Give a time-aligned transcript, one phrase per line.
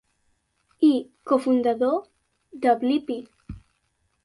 [0.87, 0.89] i
[1.31, 2.01] cofundador
[2.65, 3.21] de Blippy.